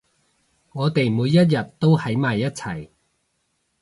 [0.73, 2.89] 我哋每一日都喺埋一齊